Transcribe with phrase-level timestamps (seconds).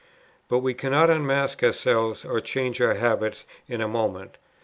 [0.49, 4.39] But we cannot unmake ourselves or change our habits in a moment.